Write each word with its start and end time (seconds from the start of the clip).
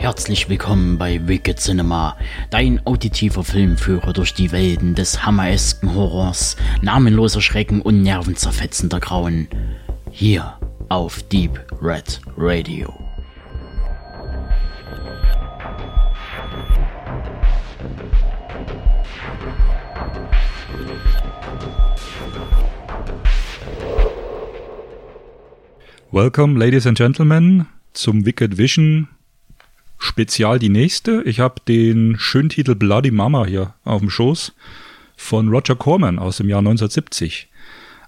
Herzlich 0.00 0.48
willkommen 0.48 0.96
bei 0.96 1.28
Wicked 1.28 1.60
Cinema, 1.60 2.16
dein 2.48 2.80
auditiver 2.86 3.44
Filmführer 3.44 4.14
durch 4.14 4.32
die 4.32 4.50
Welten 4.50 4.94
des 4.94 5.26
hammeresken 5.26 5.94
Horrors, 5.94 6.56
namenloser 6.80 7.42
Schrecken 7.42 7.82
und 7.82 8.00
nervenzerfetzender 8.00 8.98
Grauen. 8.98 9.46
Hier 10.10 10.58
auf 10.88 11.22
Deep 11.24 11.60
Red 11.82 12.18
Radio. 12.38 12.94
Welcome, 26.10 26.58
ladies 26.58 26.86
and 26.86 26.96
gentlemen, 26.96 27.66
zum 27.92 28.24
Wicked 28.24 28.56
Vision 28.56 29.06
Spezial 30.00 30.58
die 30.58 30.70
nächste. 30.70 31.22
Ich 31.22 31.40
habe 31.40 31.60
den 31.68 32.16
schönen 32.18 32.48
Titel 32.48 32.74
Bloody 32.74 33.10
Mama 33.10 33.44
hier 33.44 33.74
auf 33.84 34.00
dem 34.00 34.10
Schoß 34.10 34.52
von 35.14 35.48
Roger 35.48 35.76
Corman 35.76 36.18
aus 36.18 36.38
dem 36.38 36.48
Jahr 36.48 36.60
1970. 36.60 37.48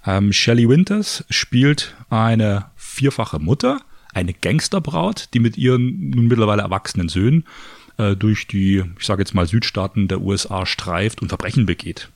Ähm, 0.07 0.33
Shelley 0.33 0.69
Winters 0.69 1.25
spielt 1.29 1.95
eine 2.09 2.65
vierfache 2.77 3.39
Mutter, 3.39 3.83
eine 4.15 4.33
Gangsterbraut, 4.33 5.29
die 5.35 5.39
mit 5.39 5.59
ihren 5.59 6.11
nun 6.11 6.29
mittlerweile 6.29 6.63
erwachsenen 6.63 7.11
Söhnen 7.11 7.45
äh, 7.99 8.17
durch 8.17 8.47
die, 8.47 8.83
ich 8.99 9.07
sage 9.07 9.21
jetzt 9.21 9.35
mal, 9.35 9.47
Südstaaten 9.47 10.09
der 10.09 10.23
USA 10.23 10.65
streift 10.65 11.21
und 11.21 11.29
Verbrechen 11.29 11.67
begeht. 11.67 12.09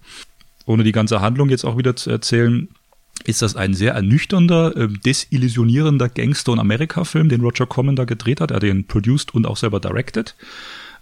Ohne 0.65 0.85
die 0.85 0.93
ganze 0.93 1.21
Handlung 1.21 1.51
jetzt 1.51 1.65
auch 1.65 1.77
wieder 1.77 1.95
zu 1.95 2.11
erzählen, 2.11 2.69
ist 3.25 3.43
das 3.43 3.57
ein 3.57 3.75
sehr 3.75 3.95
ernüchternder, 3.95 4.77
äh, 4.77 4.89
desillusionierender 4.89 6.09
Gangster- 6.09 6.53
und 6.53 6.61
Amerika-Film, 6.61 7.29
den 7.29 7.41
Roger 7.41 7.67
Corman 7.67 7.97
da 7.97 8.05
gedreht 8.05 8.41
hat. 8.41 8.51
Er 8.51 8.57
hat 8.57 8.63
den 8.63 8.87
produced 8.87 9.35
und 9.35 9.47
auch 9.47 9.57
selber 9.57 9.81
directed. 9.81 10.35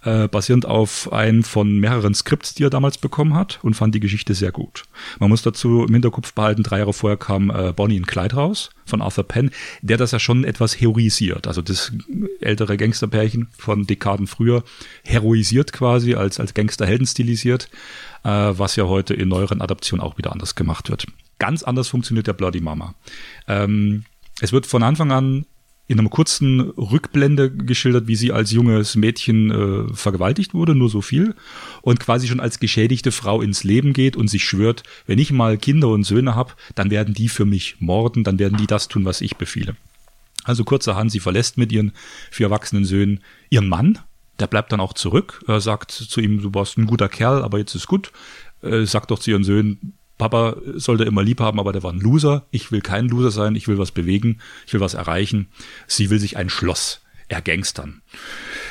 Äh, 0.05 0.27
basierend 0.27 0.67
auf 0.67 1.11
einem 1.11 1.43
von 1.43 1.79
mehreren 1.79 2.13
Skripts, 2.13 2.53
die 2.53 2.63
er 2.63 2.69
damals 2.69 2.99
bekommen 2.99 3.33
hat 3.33 3.57
und 3.63 3.73
fand 3.73 3.95
die 3.95 3.99
Geschichte 3.99 4.35
sehr 4.35 4.51
gut. 4.51 4.83
Man 5.19 5.29
muss 5.29 5.41
dazu 5.41 5.83
im 5.83 5.91
Hinterkopf 5.91 6.33
behalten, 6.33 6.61
drei 6.61 6.77
Jahre 6.77 6.93
vorher 6.93 7.17
kam 7.17 7.49
äh, 7.49 7.73
Bonnie 7.75 7.97
und 7.97 8.05
Clyde 8.05 8.35
raus 8.35 8.69
von 8.85 9.01
Arthur 9.01 9.23
Penn, 9.23 9.49
der 9.81 9.97
das 9.97 10.11
ja 10.11 10.19
schon 10.19 10.43
etwas 10.43 10.79
heroisiert. 10.79 11.47
Also 11.47 11.63
das 11.63 11.91
ältere 12.39 12.77
Gangsterpärchen 12.77 13.47
von 13.57 13.87
Dekaden 13.87 14.27
früher 14.27 14.63
heroisiert 15.03 15.73
quasi, 15.73 16.13
als, 16.13 16.39
als 16.39 16.53
Gangsterhelden 16.53 17.07
stilisiert, 17.07 17.69
äh, 18.23 18.29
was 18.29 18.75
ja 18.75 18.83
heute 18.83 19.15
in 19.15 19.27
neueren 19.27 19.59
Adaptionen 19.59 20.05
auch 20.05 20.19
wieder 20.19 20.31
anders 20.31 20.53
gemacht 20.53 20.91
wird. 20.91 21.07
Ganz 21.39 21.63
anders 21.63 21.87
funktioniert 21.87 22.27
der 22.27 22.33
Bloody 22.33 22.61
Mama. 22.61 22.95
Ähm, 23.47 24.05
es 24.41 24.51
wird 24.51 24.65
von 24.65 24.83
Anfang 24.83 25.11
an 25.11 25.45
in 25.87 25.99
einer 25.99 26.09
kurzen 26.09 26.61
Rückblende 26.61 27.51
geschildert, 27.51 28.07
wie 28.07 28.15
sie 28.15 28.31
als 28.31 28.51
junges 28.51 28.95
Mädchen 28.95 29.51
äh, 29.51 29.93
vergewaltigt 29.93 30.53
wurde, 30.53 30.73
nur 30.73 30.89
so 30.89 31.01
viel, 31.01 31.35
und 31.81 31.99
quasi 31.99 32.27
schon 32.27 32.39
als 32.39 32.59
geschädigte 32.59 33.11
Frau 33.11 33.41
ins 33.41 33.63
Leben 33.63 33.93
geht 33.93 34.15
und 34.15 34.27
sich 34.27 34.43
schwört, 34.43 34.83
wenn 35.05 35.19
ich 35.19 35.31
mal 35.31 35.57
Kinder 35.57 35.89
und 35.89 36.03
Söhne 36.03 36.33
habe, 36.33 36.53
dann 36.73 36.89
werden 36.89 37.13
die 37.13 37.29
für 37.29 37.45
mich 37.45 37.75
morden, 37.79 38.23
dann 38.23 38.39
werden 38.39 38.57
die 38.57 38.67
das 38.67 38.87
tun, 38.87 39.05
was 39.05 39.21
ich 39.21 39.35
befehle. 39.35 39.75
Also 40.43 40.63
kurzerhand, 40.63 41.11
sie 41.11 41.19
verlässt 41.19 41.57
mit 41.57 41.71
ihren 41.71 41.91
vier 42.31 42.47
erwachsenen 42.47 42.85
Söhnen 42.85 43.19
ihren 43.49 43.67
Mann, 43.67 43.99
der 44.39 44.47
bleibt 44.47 44.71
dann 44.71 44.79
auch 44.79 44.93
zurück, 44.93 45.43
er 45.47 45.61
sagt 45.61 45.91
zu 45.91 46.19
ihm, 46.19 46.41
du 46.41 46.53
warst 46.53 46.77
ein 46.77 46.87
guter 46.87 47.09
Kerl, 47.09 47.43
aber 47.43 47.59
jetzt 47.59 47.75
ist 47.75 47.87
gut, 47.87 48.11
äh, 48.63 48.85
sagt 48.85 49.11
doch 49.11 49.19
zu 49.19 49.31
ihren 49.31 49.43
Söhnen, 49.43 49.93
Papa 50.17 50.57
sollte 50.75 51.03
immer 51.03 51.23
lieb 51.23 51.39
haben, 51.41 51.59
aber 51.59 51.73
der 51.73 51.83
war 51.83 51.91
ein 51.91 51.99
Loser. 51.99 52.45
Ich 52.51 52.71
will 52.71 52.81
kein 52.81 53.07
Loser 53.09 53.31
sein, 53.31 53.55
ich 53.55 53.67
will 53.67 53.77
was 53.77 53.91
bewegen, 53.91 54.39
ich 54.65 54.73
will 54.73 54.79
was 54.79 54.93
erreichen. 54.93 55.47
Sie 55.87 56.09
will 56.09 56.19
sich 56.19 56.37
ein 56.37 56.49
Schloss 56.49 57.01
ergangstern. 57.27 58.01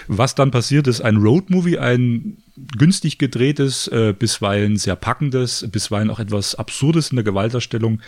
Was 0.06 0.34
dann 0.34 0.50
passiert, 0.50 0.86
ist 0.86 1.00
ein 1.00 1.16
Roadmovie, 1.16 1.78
ein 1.78 2.38
günstig 2.76 3.18
gedrehtes, 3.18 3.88
äh, 3.88 4.14
bisweilen 4.16 4.76
sehr 4.76 4.96
packendes, 4.96 5.66
bisweilen 5.70 6.10
auch 6.10 6.20
etwas 6.20 6.54
Absurdes 6.54 7.10
in 7.10 7.16
der 7.16 7.24
Gewalterstellung, 7.24 8.00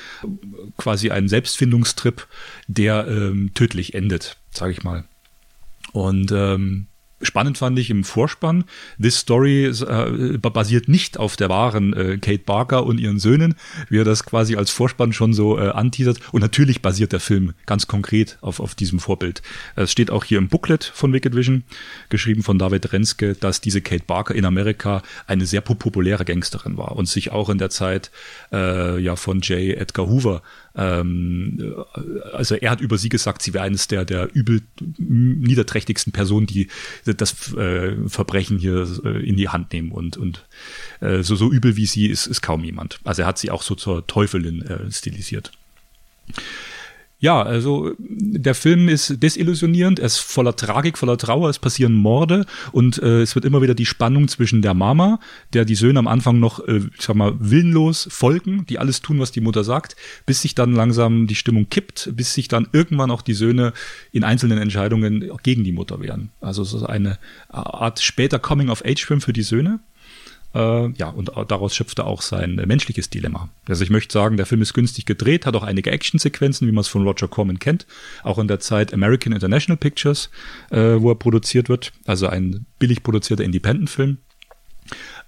quasi 0.77 1.11
ein 1.11 1.29
Selbstfindungstrip, 1.29 2.27
der 2.69 3.07
ähm, 3.09 3.53
tödlich 3.55 3.95
endet, 3.95 4.37
sage 4.51 4.73
ich 4.73 4.85
mal. 4.85 5.05
Und 5.93 6.31
ähm, 6.33 6.87
Spannend 7.23 7.57
fand 7.57 7.79
ich 7.79 7.89
im 7.89 8.05
Vorspann, 8.05 8.65
This 9.01 9.17
Story 9.17 9.65
äh, 9.65 10.37
basiert 10.37 10.87
nicht 10.89 11.19
auf 11.19 11.37
der 11.37 11.49
wahren 11.49 11.95
äh, 11.95 12.19
Kate 12.19 12.43
Barker 12.45 12.85
und 12.85 13.01
ihren 13.01 13.19
Söhnen, 13.19 13.55
wie 13.89 14.01
er 14.01 14.05
das 14.05 14.25
quasi 14.25 14.57
als 14.57 14.71
Vorspann 14.71 15.15
schon 15.15 15.33
so 15.33 15.59
äh, 15.59 15.71
anteasert. 15.71 16.21
Und 16.33 16.43
natürlich 16.43 16.83
basiert 16.83 17.13
der 17.13 17.21
Film 17.21 17.55
ganz 17.65 17.87
konkret 17.87 18.37
auf, 18.43 18.61
auf 18.61 18.75
diesem 18.75 19.01
Vorbild. 19.01 19.41
Es 19.77 19.93
steht 19.93 20.11
auch 20.11 20.25
hier 20.25 20.37
im 20.37 20.49
Booklet 20.49 20.85
von 20.85 21.11
Wicked 21.15 21.35
Vision, 21.35 21.65
geschrieben 22.11 22.43
von 22.43 22.59
David 22.59 22.93
Renske, 22.93 23.35
dass 23.35 23.63
diese 23.63 23.81
Kate 23.81 24.05
Barker 24.07 24.35
in 24.35 24.45
Amerika 24.45 25.03
eine 25.27 25.47
sehr 25.47 25.63
populäre 25.63 26.27
Gangsterin 26.27 26.77
war 26.77 26.97
und 26.97 27.09
sich 27.09 27.33
auch 27.33 27.49
in 27.49 27.57
der 27.57 27.71
Zeit 27.71 28.11
äh, 28.53 29.01
ja 29.01 29.17
von 29.17 29.41
J. 29.41 29.79
Edgar 29.79 30.07
Hoover 30.07 30.43
ähm, 30.77 31.75
also 32.33 32.55
er 32.55 32.71
hat 32.71 32.81
über 32.81 32.99
sie 32.99 33.09
gesagt, 33.09 33.43
sie 33.43 33.55
wäre 33.55 33.65
eines 33.65 33.89
der, 33.89 34.05
der 34.05 34.35
übel 34.35 34.63
niederträchtigsten 34.99 36.13
Personen, 36.13 36.47
die 36.47 36.69
das 37.05 37.55
äh, 37.55 37.97
Verbrechen 38.09 38.59
hier 38.59 38.87
äh, 39.05 39.27
in 39.27 39.37
die 39.37 39.49
Hand 39.49 39.73
nehmen 39.73 39.91
und, 39.93 40.17
und 40.17 40.47
äh, 41.01 41.23
so, 41.23 41.37
so 41.37 41.51
übel 41.51 41.77
wie 41.77 41.87
sie 41.87 42.07
ist, 42.07 42.27
ist 42.27 42.43
kaum 42.43 42.65
jemand. 42.65 43.01
Also 43.05 43.23
er 43.23 43.29
hat 43.29 43.39
sie 43.39 43.51
auch 43.51 43.63
so 43.63 43.75
zur 43.75 44.07
Teufelin 44.07 44.63
äh, 44.63 44.91
stilisiert. 44.93 45.53
Ja, 47.19 47.43
also 47.43 47.95
der 47.99 48.55
Film 48.55 48.91
ist 48.91 49.23
desillusionierend, 49.23 49.99
er 49.99 50.07
ist 50.07 50.19
voller 50.19 50.55
Tragik, 50.55 50.99
voller 50.99 51.17
Trauer, 51.17 51.49
es 51.49 51.59
passieren 51.59 51.95
Morde 51.95 52.45
und 52.73 53.03
äh, 53.03 53.23
es 53.23 53.35
wird 53.35 53.47
immer 53.47 53.63
wieder 53.63 53.75
die 53.75 53.87
Spannung 53.87 54.29
zwischen 54.29 54.61
der 54.61 54.75
Mama, 54.75 55.19
der 55.55 55.65
die 55.65 55.77
Söhne 55.77 55.99
am 55.99 56.09
Anfang 56.09 56.41
noch, 56.41 56.67
äh, 56.69 56.83
ich 56.95 57.03
sag 57.03 57.17
mal, 57.17 57.33
willenlos 57.39 58.07
folgen, 58.11 58.67
die 58.67 58.79
alles 58.79 59.01
tun, 59.01 59.19
was 59.19 59.33
die 59.33 59.41
Mutter 59.41 59.65
sagt, 59.65 59.97
bis 60.27 60.43
sich 60.43 60.55
dann 60.55 60.75
langsam 60.75 61.27
die 61.27 61.37
Stimmung 61.37 61.71
kippt, 61.71 62.11
bis 62.15 62.35
sich 62.35 62.49
dann 62.49 62.69
irgendwann 62.73 63.11
auch 63.11 63.23
die 63.23 63.35
Söhne 63.35 63.73
in 64.13 64.23
einzelnen 64.23 64.59
Entscheidungen 64.59 65.31
gegen 65.43 65.65
die 65.65 65.73
Mutter 65.73 66.03
wehren. 66.03 66.33
Also 66.43 66.61
es 66.63 66.75
ist 66.75 66.83
eine 66.83 67.19
Art 67.49 68.01
später 68.01 68.39
Coming-of-Age-Film 68.39 69.23
für 69.23 69.33
die 69.33 69.43
Söhne. 69.43 69.81
Äh, 70.57 70.89
ja, 70.97 71.11
und 71.11 71.31
daraus 71.49 71.75
schöpft 71.75 71.99
er 71.99 72.07
auch 72.07 72.23
sein 72.23 72.59
äh, 72.59 72.67
menschliches 72.67 73.11
Dilemma. 73.11 73.51
Also 73.69 73.85
ich 73.85 73.91
möchte 73.91 74.13
sagen, 74.13 74.39
der 74.39 74.47
Film 74.47 74.63
ist 74.63 74.73
günstig 74.73 75.05
gedreht, 75.05 75.45
hat 75.45 75.55
auch 75.55 75.63
einige 75.63 75.91
Actionsequenzen, 75.91 76.67
wie 76.67 76.73
man 76.73 76.81
es 76.81 76.89
von 76.89 77.07
Roger 77.07 77.29
Corman 77.29 77.59
kennt, 77.59 77.87
auch 78.23 78.39
in 78.39 78.49
der 78.49 78.59
Zeit 78.59 78.95
American 78.95 79.35
International 79.35 79.77
Pictures, 79.77 80.31
äh, 80.71 80.79
wo 80.79 81.11
er 81.11 81.17
produziert 81.17 81.69
wird, 81.69 81.93
also 82.07 82.27
ein 82.27 82.65
billig 82.79 83.03
produzierter 83.03 83.45
Independent-Film 83.45 84.17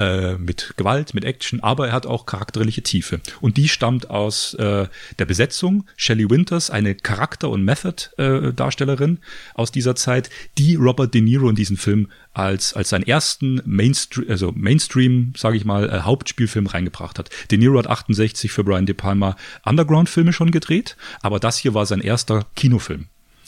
äh, 0.01 0.35
mit 0.35 0.75
Gewalt, 0.77 1.15
mit 1.15 1.25
Action, 1.25 1.61
aber 1.61 1.89
er 1.89 1.93
hat 1.93 2.07
auch 2.07 2.27
charakterliche 2.27 2.83
Tiefe. 2.83 3.21
Und 3.41 3.57
die 3.57 3.69
stammt 3.69 4.11
aus 4.11 4.55
äh, 4.55 4.87
der 5.19 5.25
Besetzung. 5.25 5.87
Shelley 5.97 6.31
Winters, 6.31 6.71
eine 6.71 6.95
Charakter- 6.95 7.51
und 7.51 7.65
Method-Darstellerin 7.65 9.17
äh, 9.17 9.55
aus 9.55 9.73
dieser 9.73 9.97
Zeit, 9.97 10.31
die 10.57 10.75
Robert 10.77 11.15
De 11.15 11.21
Niro 11.21 11.49
in 11.49 11.57
diesem 11.57 11.77
Film 11.77 12.09
als, 12.33 12.73
als 12.75 12.91
seinen 12.91 13.05
ersten 13.05 13.61
Mainstream, 13.65 14.31
also 14.31 14.53
Mainstream, 14.55 15.33
sage 15.37 15.57
ich 15.57 15.65
mal, 15.65 15.89
äh, 15.91 16.01
Hauptspielfilm 16.01 16.67
reingebracht 16.67 17.19
hat. 17.19 17.31
De 17.51 17.59
Niro 17.59 17.79
hat 17.79 17.89
68 17.89 18.51
für 18.51 18.65
Brian 18.65 18.87
De 18.87 18.95
Palma 18.95 19.37
Underground-Filme 19.65 20.33
schon 20.33 20.51
gedreht, 20.51 20.97
aber 21.21 21.41
das 21.41 21.59
hier 21.59 21.75
war 21.75 21.87
sein 21.87 22.01
erster 22.01 22.47
Kinofilm. 22.55 23.07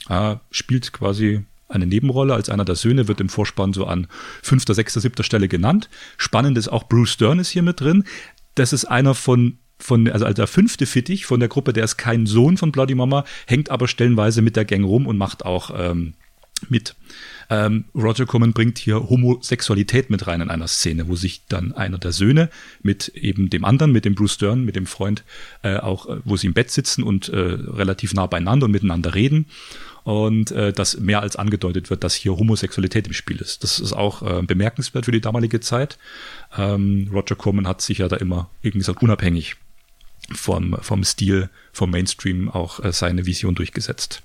Er 0.09 0.41
spielt 0.51 0.91
quasi 0.91 1.45
eine 1.71 1.87
Nebenrolle 1.87 2.33
als 2.33 2.49
einer 2.49 2.65
der 2.65 2.75
Söhne, 2.75 3.07
wird 3.07 3.21
im 3.21 3.29
Vorspann 3.29 3.73
so 3.73 3.85
an 3.85 4.07
fünfter, 4.41 4.73
sechster, 4.73 4.99
siebter 4.99 5.23
Stelle 5.23 5.47
genannt. 5.47 5.89
Spannend 6.17 6.57
ist 6.57 6.67
auch 6.67 6.87
Bruce 6.87 7.17
Dern 7.17 7.39
ist 7.39 7.49
hier 7.49 7.63
mit 7.63 7.79
drin. 7.79 8.03
Das 8.55 8.73
ist 8.73 8.85
einer 8.85 9.15
von 9.15 9.57
von, 9.81 10.07
also 10.07 10.31
der 10.31 10.45
fünfte 10.45 10.85
Fittich 10.85 11.25
von 11.25 11.39
der 11.39 11.49
Gruppe, 11.49 11.73
der 11.73 11.83
ist 11.83 11.97
kein 11.97 12.27
Sohn 12.27 12.57
von 12.57 12.71
Bloody 12.71 12.93
Mama, 12.93 13.25
hängt 13.47 13.71
aber 13.71 13.87
stellenweise 13.87 14.43
mit 14.43 14.55
der 14.55 14.65
Gang 14.65 14.85
rum 14.85 15.07
und 15.07 15.17
macht 15.17 15.43
auch 15.43 15.71
ähm, 15.75 16.13
mit. 16.69 16.95
Ähm, 17.49 17.85
Roger 17.93 18.25
Corman 18.25 18.53
bringt 18.53 18.77
hier 18.77 19.09
Homosexualität 19.09 20.09
mit 20.09 20.27
rein 20.27 20.41
in 20.41 20.49
einer 20.49 20.67
Szene, 20.67 21.07
wo 21.07 21.15
sich 21.15 21.41
dann 21.49 21.73
einer 21.73 21.97
der 21.97 22.13
Söhne 22.13 22.49
mit 22.81 23.09
eben 23.09 23.49
dem 23.49 23.65
anderen, 23.65 23.91
mit 23.91 24.05
dem 24.05 24.15
Bruce 24.15 24.37
Dern, 24.37 24.63
mit 24.63 24.75
dem 24.75 24.85
Freund, 24.85 25.23
äh, 25.63 25.77
auch, 25.77 26.07
äh, 26.07 26.17
wo 26.23 26.37
sie 26.37 26.47
im 26.47 26.53
Bett 26.53 26.71
sitzen 26.71 27.03
und 27.03 27.29
äh, 27.29 27.37
relativ 27.37 28.13
nah 28.13 28.25
beieinander 28.25 28.65
und 28.65 28.71
miteinander 28.71 29.15
reden 29.15 29.47
und 30.03 30.51
äh, 30.51 30.73
dass 30.73 30.99
mehr 30.99 31.21
als 31.21 31.35
angedeutet 31.35 31.89
wird, 31.89 32.03
dass 32.03 32.15
hier 32.15 32.37
Homosexualität 32.37 33.07
im 33.07 33.13
Spiel 33.13 33.37
ist. 33.37 33.63
Das 33.63 33.79
ist 33.79 33.93
auch 33.93 34.21
äh, 34.21 34.41
bemerkenswert 34.43 35.05
für 35.05 35.11
die 35.11 35.21
damalige 35.21 35.59
Zeit. 35.59 35.97
Ähm, 36.57 37.09
Roger 37.11 37.35
Corman 37.35 37.67
hat 37.67 37.81
sich 37.81 37.99
ja 37.99 38.07
da 38.07 38.15
immer, 38.15 38.49
irgendwie 38.61 38.79
gesagt, 38.79 39.03
unabhängig 39.03 39.57
vom, 40.33 40.77
vom 40.81 41.03
Stil, 41.03 41.49
vom 41.73 41.91
Mainstream 41.91 42.49
auch 42.49 42.83
äh, 42.83 42.91
seine 42.91 43.25
Vision 43.25 43.55
durchgesetzt. 43.55 44.23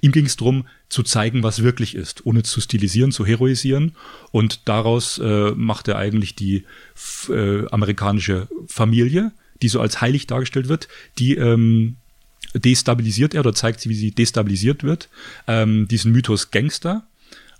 Ihm 0.00 0.12
ging 0.12 0.26
es 0.26 0.36
darum, 0.36 0.66
zu 0.88 1.02
zeigen, 1.02 1.42
was 1.42 1.62
wirklich 1.62 1.94
ist, 1.94 2.24
ohne 2.26 2.42
zu 2.42 2.60
stilisieren, 2.60 3.12
zu 3.12 3.26
heroisieren. 3.26 3.96
Und 4.30 4.68
daraus 4.68 5.18
äh, 5.18 5.52
macht 5.52 5.88
er 5.88 5.96
eigentlich 5.96 6.34
die 6.34 6.64
äh, 7.28 7.66
amerikanische 7.70 8.48
Familie, 8.66 9.32
die 9.62 9.68
so 9.68 9.80
als 9.80 10.00
heilig 10.00 10.26
dargestellt 10.26 10.68
wird, 10.68 10.88
die 11.18 11.34
ähm, 11.34 11.96
destabilisiert 12.54 13.34
er 13.34 13.40
oder 13.40 13.54
zeigt 13.54 13.80
sie, 13.80 13.88
wie 13.88 13.94
sie 13.94 14.12
destabilisiert 14.12 14.84
wird. 14.84 15.08
Ähm, 15.46 15.88
diesen 15.88 16.12
Mythos 16.12 16.50
Gangster 16.50 17.06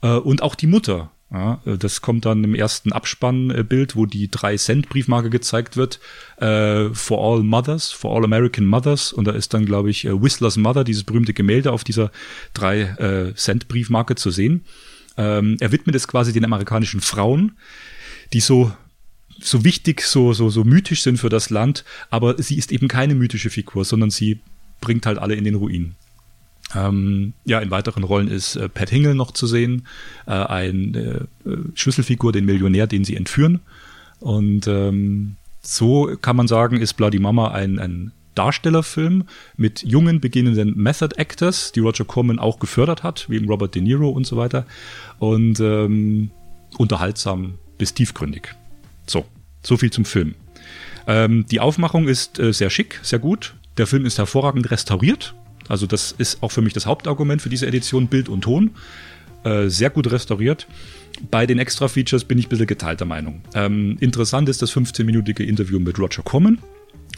Äh, 0.02 0.16
und 0.16 0.42
auch 0.42 0.54
die 0.54 0.66
Mutter. 0.66 1.10
Ja, 1.36 1.60
äh, 1.66 1.76
das 1.76 2.00
kommt 2.00 2.24
dann 2.24 2.42
im 2.44 2.54
ersten 2.54 2.92
Abspannbild, 2.92 3.94
wo 3.94 4.06
die 4.06 4.28
3-Cent-Briefmarke 4.28 5.28
gezeigt 5.28 5.76
wird. 5.76 6.00
Äh, 6.38 6.88
for 6.94 7.20
all 7.20 7.42
mothers, 7.42 7.92
for 7.92 8.16
all 8.16 8.24
American 8.24 8.64
mothers. 8.64 9.12
Und 9.12 9.26
da 9.26 9.32
ist 9.32 9.52
dann, 9.52 9.66
glaube 9.66 9.90
ich, 9.90 10.06
äh, 10.06 10.22
Whistler's 10.22 10.56
Mother, 10.56 10.82
dieses 10.82 11.04
berühmte 11.04 11.34
Gemälde 11.34 11.72
auf 11.72 11.84
dieser 11.84 12.10
3-Cent-Briefmarke 12.56 14.14
zu 14.14 14.30
sehen. 14.30 14.64
Ähm, 15.18 15.58
er 15.60 15.72
widmet 15.72 15.94
es 15.94 16.08
quasi 16.08 16.32
den 16.32 16.44
amerikanischen 16.44 17.00
Frauen, 17.00 17.52
die 18.32 18.40
so 18.40 18.72
so 19.38 19.64
wichtig, 19.64 20.00
so, 20.00 20.32
so, 20.32 20.48
so 20.48 20.64
mythisch 20.64 21.02
sind 21.02 21.18
für 21.18 21.28
das 21.28 21.50
Land, 21.50 21.84
aber 22.08 22.42
sie 22.42 22.56
ist 22.56 22.72
eben 22.72 22.88
keine 22.88 23.14
mythische 23.14 23.50
Figur, 23.50 23.84
sondern 23.84 24.08
sie 24.08 24.40
bringt 24.80 25.04
halt 25.04 25.18
alle 25.18 25.34
in 25.34 25.44
den 25.44 25.56
Ruin. 25.56 25.94
Ähm, 26.74 27.32
ja, 27.44 27.60
in 27.60 27.70
weiteren 27.70 28.02
Rollen 28.02 28.28
ist 28.28 28.56
äh, 28.56 28.68
Pat 28.68 28.90
Hingle 28.90 29.14
noch 29.14 29.30
zu 29.30 29.46
sehen, 29.46 29.86
äh, 30.26 30.32
eine 30.32 31.28
äh, 31.44 31.56
Schlüsselfigur, 31.74 32.32
den 32.32 32.44
Millionär, 32.44 32.86
den 32.86 33.04
sie 33.04 33.16
entführen. 33.16 33.60
Und 34.18 34.66
ähm, 34.66 35.36
so 35.60 36.16
kann 36.20 36.36
man 36.36 36.48
sagen, 36.48 36.80
ist 36.80 36.94
Bloody 36.94 37.18
Mama 37.18 37.52
ein, 37.52 37.78
ein 37.78 38.12
Darstellerfilm 38.34 39.24
mit 39.56 39.82
jungen, 39.82 40.20
beginnenden 40.20 40.76
Method 40.76 41.16
Actors, 41.16 41.72
die 41.72 41.80
Roger 41.80 42.04
Corman 42.04 42.38
auch 42.38 42.58
gefördert 42.58 43.02
hat, 43.02 43.28
wie 43.28 43.44
Robert 43.44 43.74
De 43.74 43.82
Niro 43.82 44.08
und 44.08 44.26
so 44.26 44.36
weiter. 44.36 44.66
Und 45.18 45.60
ähm, 45.60 46.30
unterhaltsam 46.78 47.54
bis 47.78 47.94
tiefgründig. 47.94 48.54
So, 49.06 49.24
so 49.62 49.76
viel 49.76 49.90
zum 49.90 50.04
Film. 50.04 50.34
Ähm, 51.06 51.46
die 51.50 51.60
Aufmachung 51.60 52.08
ist 52.08 52.38
äh, 52.38 52.52
sehr 52.52 52.70
schick, 52.70 53.00
sehr 53.02 53.18
gut. 53.18 53.54
Der 53.78 53.86
Film 53.86 54.04
ist 54.04 54.18
hervorragend 54.18 54.70
restauriert. 54.70 55.34
Also 55.68 55.86
das 55.86 56.12
ist 56.12 56.42
auch 56.42 56.52
für 56.52 56.62
mich 56.62 56.72
das 56.72 56.86
Hauptargument 56.86 57.42
für 57.42 57.48
diese 57.48 57.66
Edition, 57.66 58.08
Bild 58.08 58.28
und 58.28 58.42
Ton. 58.42 58.70
Äh, 59.44 59.68
sehr 59.68 59.90
gut 59.90 60.10
restauriert. 60.10 60.66
Bei 61.30 61.46
den 61.46 61.58
Extra-Features 61.58 62.24
bin 62.24 62.38
ich 62.38 62.46
ein 62.46 62.48
bisschen 62.50 62.66
geteilter 62.66 63.04
Meinung. 63.04 63.42
Ähm, 63.54 63.96
interessant 64.00 64.48
ist 64.48 64.62
das 64.62 64.72
15-minütige 64.72 65.42
Interview 65.42 65.78
mit 65.78 65.98
Roger 65.98 66.22
Corman 66.22 66.58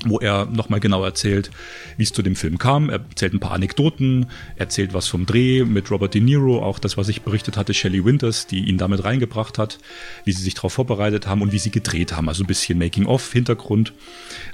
wo 0.05 0.19
er 0.19 0.47
nochmal 0.47 0.81
genau 0.81 1.05
erzählt, 1.05 1.51
wie 1.97 2.05
es 2.05 2.13
zu 2.13 2.23
dem 2.23 2.37
Film 2.37 2.59
kam. 2.59 2.89
Er 2.89 3.01
erzählt 3.01 3.35
ein 3.35 3.41
paar 3.41 3.53
Anekdoten, 3.53 4.27
erzählt 4.57 4.95
was 4.95 5.09
vom 5.09 5.27
Dreh 5.27 5.65
mit 5.65 5.91
Robert 5.91 6.15
De 6.15 6.21
Niro, 6.21 6.63
auch 6.63 6.79
das, 6.79 6.97
was 6.97 7.09
ich 7.09 7.23
berichtet 7.23 7.57
hatte, 7.57 7.75
Shelley 7.75 8.05
Winters, 8.05 8.47
die 8.47 8.69
ihn 8.69 8.79
damit 8.79 9.05
reingebracht 9.05 9.59
hat, 9.59 9.79
wie 10.25 10.33
sie 10.33 10.43
sich 10.43 10.55
darauf 10.55 10.73
vorbereitet 10.73 11.27
haben 11.27 11.43
und 11.43 11.53
wie 11.53 11.59
sie 11.59 11.71
gedreht 11.71 12.13
haben. 12.13 12.29
Also 12.29 12.45
ein 12.45 12.47
bisschen 12.47 12.79
Making-of, 12.79 13.33
Hintergrund. 13.33 13.93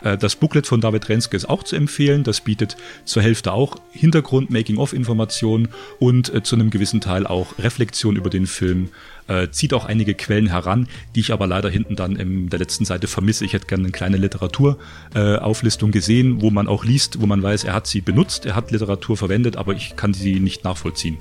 Äh, 0.02 0.16
das 0.16 0.36
Booklet 0.36 0.66
von 0.66 0.80
David 0.80 1.08
Renske 1.08 1.36
ist 1.36 1.48
auch 1.48 1.62
zu 1.62 1.76
empfehlen. 1.76 2.24
Das 2.24 2.40
bietet 2.40 2.76
zur 3.04 3.22
Hälfte 3.22 3.52
auch 3.52 3.76
Hintergrund, 3.92 4.50
Making-of-Informationen 4.50 5.68
und 5.98 6.32
äh, 6.32 6.42
zu 6.42 6.56
einem 6.56 6.70
gewissen 6.70 7.00
Teil 7.00 7.26
auch 7.26 7.58
Reflexion 7.58 8.16
über 8.16 8.30
den 8.30 8.46
Film 8.46 8.88
äh, 9.28 9.48
zieht 9.50 9.74
auch 9.74 9.84
einige 9.84 10.14
Quellen 10.14 10.48
heran, 10.48 10.88
die 11.14 11.20
ich 11.20 11.32
aber 11.32 11.46
leider 11.46 11.70
hinten 11.70 11.96
dann 11.96 12.16
in 12.16 12.48
der 12.50 12.58
letzten 12.58 12.84
Seite 12.84 13.06
vermisse. 13.06 13.44
Ich 13.44 13.52
hätte 13.52 13.66
gerne 13.66 13.84
eine 13.84 13.92
kleine 13.92 14.16
Literaturauflistung 14.16 15.90
äh, 15.90 15.92
gesehen, 15.92 16.40
wo 16.40 16.50
man 16.50 16.68
auch 16.68 16.84
liest, 16.84 17.20
wo 17.20 17.26
man 17.26 17.42
weiß, 17.42 17.64
er 17.64 17.74
hat 17.74 17.86
sie 17.86 18.00
benutzt, 18.00 18.46
er 18.46 18.56
hat 18.56 18.70
Literatur 18.70 19.16
verwendet, 19.16 19.56
aber 19.56 19.74
ich 19.74 19.96
kann 19.96 20.14
sie 20.14 20.40
nicht 20.40 20.64
nachvollziehen. 20.64 21.18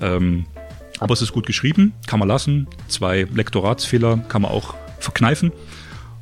Ähm, 0.00 0.46
aber 0.98 1.14
es 1.14 1.22
ist 1.22 1.32
gut 1.32 1.46
geschrieben, 1.46 1.94
kann 2.06 2.20
man 2.20 2.28
lassen. 2.28 2.68
Zwei 2.88 3.26
Lektoratsfehler 3.34 4.18
kann 4.28 4.42
man 4.42 4.50
auch 4.50 4.74
verkneifen. 5.00 5.50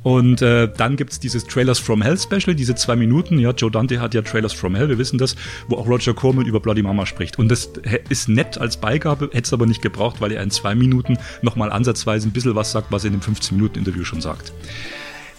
Und 0.03 0.41
äh, 0.41 0.67
dann 0.75 0.95
gibt's 0.95 1.19
dieses 1.19 1.45
Trailers 1.45 1.77
from 1.77 2.01
Hell 2.01 2.17
Special, 2.17 2.55
diese 2.55 2.75
zwei 2.75 2.95
Minuten. 2.95 3.37
Ja, 3.37 3.51
Joe 3.51 3.69
Dante 3.69 3.99
hat 3.99 4.13
ja 4.13 4.21
Trailers 4.21 4.53
from 4.53 4.75
Hell, 4.75 4.89
wir 4.89 4.97
wissen 4.97 5.17
das, 5.17 5.35
wo 5.67 5.77
auch 5.77 5.87
Roger 5.87 6.13
Corman 6.13 6.45
über 6.45 6.59
Bloody 6.59 6.81
Mama 6.81 7.05
spricht. 7.05 7.37
Und 7.37 7.49
das 7.49 7.69
ist 8.09 8.27
nett 8.27 8.57
als 8.57 8.77
Beigabe, 8.77 9.25
hätte 9.25 9.43
es 9.43 9.53
aber 9.53 9.67
nicht 9.67 9.81
gebraucht, 9.81 10.19
weil 10.19 10.31
er 10.31 10.41
in 10.41 10.49
zwei 10.49 10.73
Minuten 10.73 11.17
nochmal 11.41 11.71
ansatzweise 11.71 12.27
ein 12.27 12.31
bisschen 12.31 12.55
was 12.55 12.71
sagt, 12.71 12.91
was 12.91 13.03
er 13.03 13.11
in 13.11 13.19
dem 13.19 13.21
15-Minuten-Interview 13.21 14.03
schon 14.03 14.21
sagt. 14.21 14.53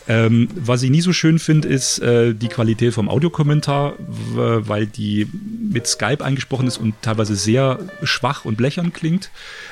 Ähm, 0.09 0.49
was 0.57 0.83
ich 0.83 0.91
nie 0.91 1.01
so 1.01 1.13
schön 1.13 1.39
finde, 1.39 1.69
ist 1.69 2.01
äh, 2.01 2.35
die 2.35 2.49
Qualität 2.49 2.93
vom 2.93 3.09
Audiokommentar, 3.09 3.95
weil 4.35 4.87
die 4.87 5.29
mit 5.73 5.87
Skype 5.87 6.25
eingesprochen 6.25 6.67
ist 6.67 6.79
und 6.79 6.95
teilweise 7.03 7.37
sehr 7.37 7.79
schwach 8.03 8.45
und 8.45 8.57
blechern 8.57 8.93
klingt. 8.93 9.31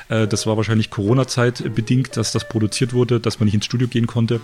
Äh, 0.09 0.27
das 0.27 0.47
war 0.47 0.55
wahrscheinlich 0.55 0.89
Corona-Zeit 0.89 1.75
bedingt, 1.75 2.15
dass 2.15 2.31
das 2.31 2.47
produziert 2.47 2.93
wurde, 2.93 3.19
dass 3.19 3.39
man 3.39 3.45
nicht 3.45 3.55
ins 3.55 3.65
Studio 3.65 3.87
gehen 3.87 4.07
konnte. 4.07 4.39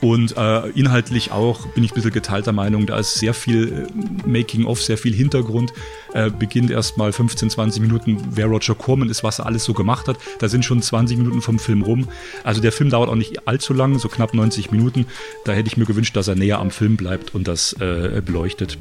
Und 0.00 0.36
äh, 0.36 0.68
inhaltlich 0.70 1.32
auch 1.32 1.66
bin 1.68 1.84
ich 1.84 1.92
ein 1.92 1.94
bisschen 1.94 2.12
geteilter 2.12 2.52
Meinung, 2.52 2.86
da 2.86 2.98
ist 2.98 3.14
sehr 3.14 3.34
viel 3.34 3.86
äh, 3.88 4.28
Making-of, 4.28 4.82
sehr 4.82 4.98
viel 4.98 5.14
Hintergrund. 5.14 5.72
Äh, 6.12 6.30
beginnt 6.30 6.70
erstmal 6.70 7.12
15, 7.12 7.50
20 7.50 7.82
Minuten, 7.82 8.18
wer 8.30 8.46
Roger 8.46 8.74
Corman 8.74 9.08
ist, 9.08 9.24
was 9.24 9.38
er 9.38 9.46
alles 9.46 9.64
so 9.64 9.72
gemacht 9.72 10.08
hat. 10.08 10.18
Da 10.38 10.48
sind 10.48 10.64
schon 10.64 10.82
20 10.82 11.18
Minuten 11.18 11.42
vom 11.42 11.58
Film 11.58 11.82
rum. 11.82 12.08
Also 12.44 12.60
der 12.60 12.72
Film 12.72 12.90
dauert 12.90 13.08
auch 13.08 13.14
nicht 13.14 13.48
allzu 13.48 13.72
lang, 13.72 13.98
so 13.98 14.08
knapp 14.08 14.34
90 14.34 14.70
Minuten. 14.70 15.06
Da 15.44 15.52
hätte 15.52 15.68
ich 15.68 15.76
mir 15.76 15.86
gewünscht, 15.86 16.16
dass 16.16 16.28
er 16.28 16.34
näher 16.34 16.58
am 16.58 16.70
Film 16.70 16.96
bleibt 16.96 17.34
und 17.34 17.48
das 17.48 17.72
äh, 17.74 18.22
beleuchtet. 18.24 18.78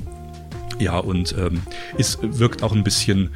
Ja, 0.80 0.98
und 0.98 1.36
ähm, 1.38 1.62
es 1.98 2.20
wirkt 2.22 2.64
auch 2.64 2.74
ein 2.74 2.84
bisschen 2.84 3.30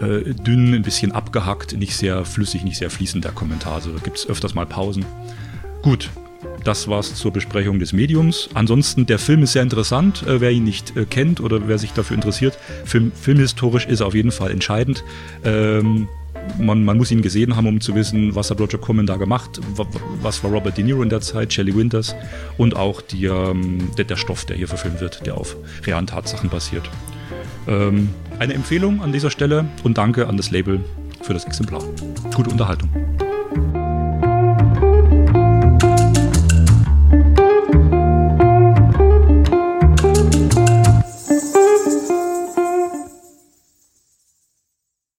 äh, 0.00 0.34
dünn, 0.34 0.74
ein 0.74 0.82
bisschen 0.82 1.12
abgehackt, 1.12 1.76
nicht 1.76 1.96
sehr 1.96 2.24
flüssig, 2.24 2.64
nicht 2.64 2.78
sehr 2.78 2.90
fließend 2.90 3.24
der 3.24 3.32
Kommentar. 3.32 3.74
Also 3.74 3.92
da 3.92 3.98
gibt 3.98 4.18
es 4.18 4.28
öfters 4.28 4.54
mal 4.54 4.66
Pausen. 4.66 5.04
Gut, 5.82 6.10
das 6.64 6.88
war's 6.88 7.14
zur 7.14 7.32
Besprechung 7.32 7.78
des 7.78 7.92
Mediums. 7.92 8.50
Ansonsten, 8.54 9.06
der 9.06 9.18
Film 9.18 9.42
ist 9.42 9.52
sehr 9.52 9.62
interessant. 9.62 10.26
Äh, 10.26 10.40
wer 10.40 10.50
ihn 10.50 10.64
nicht 10.64 10.96
äh, 10.96 11.04
kennt 11.04 11.40
oder 11.40 11.68
wer 11.68 11.78
sich 11.78 11.92
dafür 11.92 12.14
interessiert, 12.14 12.58
Film, 12.84 13.12
filmhistorisch 13.12 13.86
ist 13.86 14.00
er 14.00 14.06
auf 14.06 14.14
jeden 14.14 14.32
Fall 14.32 14.50
entscheidend. 14.50 15.04
Ähm, 15.44 16.08
man, 16.58 16.84
man, 16.84 16.96
muss 16.96 17.10
ihn 17.10 17.22
gesehen 17.22 17.56
haben, 17.56 17.66
um 17.66 17.80
zu 17.80 17.94
wissen, 17.94 18.34
was 18.34 18.50
hat 18.50 18.60
Roger 18.60 18.78
Corman 18.78 19.06
da 19.06 19.16
gemacht, 19.16 19.60
was 20.22 20.42
war 20.42 20.50
Robert 20.50 20.76
De 20.76 20.84
Niro 20.84 21.02
in 21.02 21.08
der 21.08 21.20
Zeit, 21.20 21.52
Shelley 21.52 21.74
Winters 21.74 22.14
und 22.56 22.76
auch 22.76 23.00
die, 23.00 23.26
ähm, 23.26 23.90
der, 23.96 24.04
der, 24.04 24.16
Stoff, 24.16 24.44
der 24.44 24.56
hier 24.56 24.68
verfilmt 24.68 25.00
wird, 25.00 25.26
der 25.26 25.36
auf 25.36 25.56
realen 25.86 26.06
Tatsachen 26.06 26.48
basiert. 26.48 26.88
Ähm, 27.66 28.08
eine 28.38 28.54
Empfehlung 28.54 29.02
an 29.02 29.12
dieser 29.12 29.30
Stelle 29.30 29.66
und 29.82 29.98
danke 29.98 30.26
an 30.26 30.36
das 30.36 30.50
Label 30.50 30.80
für 31.22 31.34
das 31.34 31.44
Exemplar. 31.44 31.82
Gute 32.34 32.50
Unterhaltung. 32.50 33.07